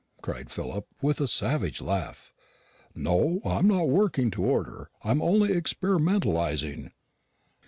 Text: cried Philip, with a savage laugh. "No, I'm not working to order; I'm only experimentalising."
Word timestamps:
cried 0.23 0.49
Philip, 0.49 0.87
with 1.03 1.21
a 1.21 1.27
savage 1.27 1.79
laugh. 1.79 2.33
"No, 2.95 3.39
I'm 3.45 3.67
not 3.67 3.87
working 3.89 4.31
to 4.31 4.43
order; 4.43 4.89
I'm 5.03 5.21
only 5.21 5.49
experimentalising." 5.49 6.89